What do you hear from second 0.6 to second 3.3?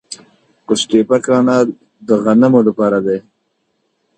قوش تیپه کانال د غنمو لپاره دی.